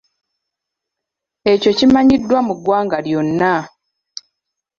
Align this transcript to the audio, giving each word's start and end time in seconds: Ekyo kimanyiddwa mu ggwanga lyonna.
Ekyo 1.51 1.71
kimanyiddwa 1.77 2.39
mu 2.47 2.53
ggwanga 2.57 2.97
lyonna. 3.05 3.53